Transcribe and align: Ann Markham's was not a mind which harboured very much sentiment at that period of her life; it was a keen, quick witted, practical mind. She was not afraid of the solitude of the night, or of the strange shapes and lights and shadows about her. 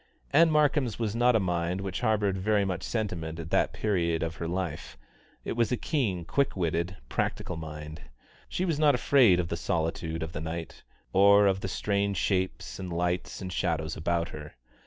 Ann 0.31 0.49
Markham's 0.49 0.97
was 0.97 1.15
not 1.15 1.35
a 1.35 1.39
mind 1.39 1.79
which 1.79 2.01
harboured 2.01 2.35
very 2.35 2.65
much 2.65 2.81
sentiment 2.81 3.37
at 3.39 3.51
that 3.51 3.71
period 3.71 4.23
of 4.23 4.37
her 4.37 4.47
life; 4.47 4.97
it 5.45 5.51
was 5.51 5.71
a 5.71 5.77
keen, 5.77 6.25
quick 6.25 6.57
witted, 6.57 6.97
practical 7.07 7.55
mind. 7.55 8.01
She 8.49 8.65
was 8.65 8.79
not 8.79 8.95
afraid 8.95 9.39
of 9.39 9.49
the 9.49 9.55
solitude 9.57 10.23
of 10.23 10.31
the 10.31 10.41
night, 10.41 10.81
or 11.13 11.45
of 11.45 11.59
the 11.61 11.67
strange 11.67 12.17
shapes 12.17 12.79
and 12.79 12.91
lights 12.91 13.41
and 13.43 13.53
shadows 13.53 13.95
about 13.95 14.29
her. 14.29 14.55